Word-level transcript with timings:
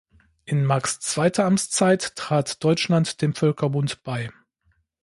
In 0.45 0.65
Marx’ 0.65 0.99
zweiter 0.99 1.45
Amtszeit 1.45 2.15
trat 2.15 2.63
Deutschland 2.63 3.21
dem 3.21 3.35
Völkerbund 3.35 4.01
bei. 4.01 4.31